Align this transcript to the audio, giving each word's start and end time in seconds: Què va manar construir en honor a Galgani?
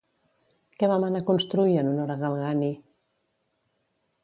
Què 0.79 0.89
va 0.91 0.95
manar 1.03 1.21
construir 1.27 1.77
en 1.83 1.91
honor 1.91 2.15
a 2.15 2.17
Galgani? 2.23 2.73